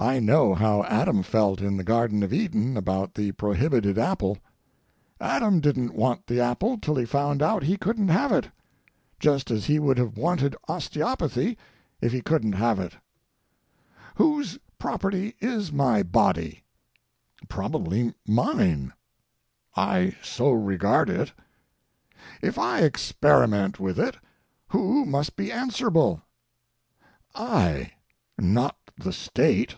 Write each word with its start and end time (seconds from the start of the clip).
I 0.00 0.20
know 0.20 0.54
how 0.54 0.84
Adam 0.84 1.24
felt 1.24 1.60
in 1.60 1.76
the 1.76 1.82
Garden 1.82 2.22
of 2.22 2.32
Eden 2.32 2.76
about 2.76 3.14
the 3.14 3.32
prohibited 3.32 3.98
apple. 3.98 4.38
Adam 5.20 5.58
didn't 5.58 5.92
want 5.92 6.28
the 6.28 6.38
apple 6.40 6.78
till 6.78 6.94
he 6.94 7.04
found 7.04 7.42
out 7.42 7.64
he 7.64 7.76
couldn't 7.76 8.06
have 8.06 8.30
it, 8.30 8.48
just 9.18 9.50
as 9.50 9.64
he 9.64 9.80
would 9.80 9.98
have 9.98 10.16
wanted 10.16 10.54
osteopathy 10.68 11.58
if 12.00 12.12
he 12.12 12.22
couldn't 12.22 12.52
have 12.52 12.78
it. 12.78 12.92
Whose 14.14 14.56
property 14.78 15.34
is 15.40 15.72
my 15.72 16.04
body? 16.04 16.62
Probably 17.48 18.14
mine. 18.24 18.92
I 19.74 20.14
so 20.22 20.52
regard 20.52 21.10
it. 21.10 21.32
If 22.40 22.56
I 22.56 22.82
experiment 22.82 23.80
with 23.80 23.98
it, 23.98 24.16
who 24.68 25.04
must 25.04 25.34
be 25.34 25.50
answerable? 25.50 26.22
I, 27.34 27.90
not 28.40 28.76
the 28.96 29.12
State. 29.12 29.74